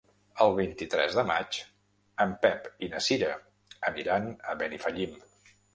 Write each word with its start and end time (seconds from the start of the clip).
El 0.45 0.53
vint-i-tres 0.59 1.17
de 1.17 1.25
maig 1.31 1.59
en 2.27 2.33
Pep 2.47 2.67
i 2.87 2.91
na 2.95 3.05
Cira 3.11 3.33
aniran 3.95 4.31
a 4.55 4.63
Benifallim. 4.65 5.21